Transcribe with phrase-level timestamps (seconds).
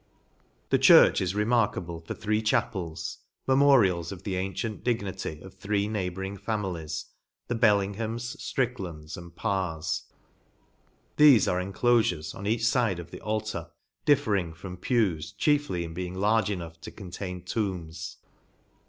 [0.71, 6.37] The church is remarkable for three chapels, memorials of the antient dignity of three neighbouring
[6.37, 7.05] families,
[7.47, 10.05] the Belling, hams, Stricklands and Parrs.
[11.19, 13.69] Thefe are en clofures, on each fide of the altar,
[14.03, 18.17] differing from pews chiefly in being large enough to contain tombs.